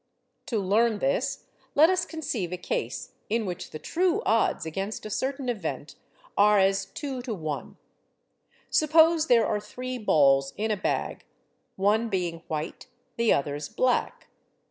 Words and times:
To 0.47 0.57
learn 0.57 0.97
this 0.97 1.45
let 1.75 1.91
us 1.91 2.05
conceive 2.07 2.51
a 2.51 2.57
case 2.57 3.11
in 3.29 3.45
which 3.45 3.69
the 3.69 3.77
true 3.77 4.23
odds 4.25 4.65
against 4.65 5.05
a 5.05 5.11
certain 5.11 5.47
event 5.47 5.93
are 6.35 6.57
as 6.57 6.87
2 6.87 7.21
to 7.21 7.35
1. 7.35 7.77
Suppose 8.71 9.27
there 9.27 9.45
are 9.45 9.59
three 9.59 9.99
balls 9.99 10.55
in 10.57 10.71
a 10.71 10.75
bag, 10.75 11.25
one 11.75 12.09
being 12.09 12.39
white, 12.47 12.87
the 13.17 13.31
others 13.31 13.69
black. 13.69 14.27